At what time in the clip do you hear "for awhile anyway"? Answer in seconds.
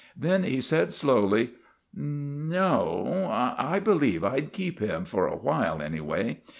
5.05-6.41